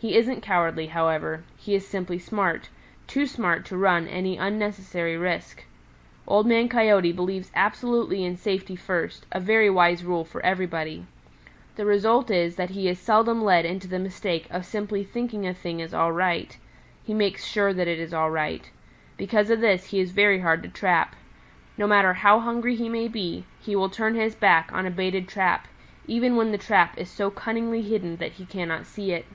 He 0.00 0.16
isn't 0.16 0.42
cowardly, 0.42 0.86
however; 0.86 1.42
he 1.56 1.74
is 1.74 1.84
simply 1.84 2.20
smart 2.20 2.68
too 3.08 3.26
smart 3.26 3.66
to 3.66 3.76
run 3.76 4.06
any 4.06 4.36
unnecessary 4.36 5.16
risk. 5.16 5.64
Old 6.24 6.46
Man 6.46 6.68
Coyote 6.68 7.10
believes 7.10 7.50
absolutely 7.52 8.24
in 8.24 8.36
safety 8.36 8.76
first, 8.76 9.26
a 9.32 9.40
very 9.40 9.68
wise 9.68 10.04
rule 10.04 10.24
for 10.24 10.40
everybody. 10.46 11.04
The 11.74 11.84
result 11.84 12.30
is 12.30 12.54
that 12.54 12.70
he 12.70 12.86
is 12.88 13.00
seldom 13.00 13.42
led 13.42 13.64
into 13.64 13.88
the 13.88 13.98
mistake 13.98 14.46
of 14.50 14.64
simply 14.64 15.02
thinking 15.02 15.48
a 15.48 15.52
thing 15.52 15.80
is 15.80 15.92
all 15.92 16.12
right. 16.12 16.56
He 17.02 17.12
makes 17.12 17.44
sure 17.44 17.72
that 17.74 17.88
it 17.88 17.98
is 17.98 18.14
all 18.14 18.30
right. 18.30 18.70
Because 19.16 19.50
of 19.50 19.60
this 19.60 19.86
he 19.86 19.98
is 19.98 20.12
very 20.12 20.38
hard 20.38 20.62
to 20.62 20.68
trap. 20.68 21.16
No 21.76 21.88
matter 21.88 22.12
how 22.12 22.38
hungry 22.38 22.76
he 22.76 22.88
may 22.88 23.08
be, 23.08 23.46
he 23.60 23.74
will 23.74 23.90
turn 23.90 24.14
his 24.14 24.36
back 24.36 24.70
on 24.72 24.86
a 24.86 24.92
baited 24.92 25.26
trap, 25.26 25.66
even 26.06 26.36
when 26.36 26.52
the 26.52 26.56
trap 26.56 26.96
is 26.96 27.10
so 27.10 27.32
cunningly 27.32 27.82
hidden 27.82 28.14
that 28.18 28.34
he 28.34 28.46
cannot 28.46 28.86
see 28.86 29.10
it. 29.10 29.26